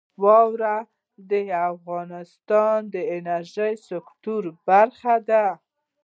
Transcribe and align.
واوره 0.23 0.75
د 1.29 1.31
افغانستان 1.71 2.77
د 2.93 2.95
انرژۍ 3.15 3.73
سکتور 3.89 4.43
برخه 4.67 5.15
ده. 5.29 5.45